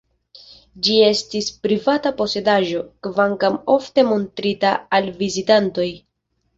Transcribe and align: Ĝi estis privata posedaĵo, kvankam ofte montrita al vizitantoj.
Ĝi 0.87 0.95
estis 1.07 1.49
privata 1.65 2.13
posedaĵo, 2.23 2.83
kvankam 3.09 3.63
ofte 3.79 4.09
montrita 4.13 4.77
al 5.01 5.15
vizitantoj. 5.25 5.93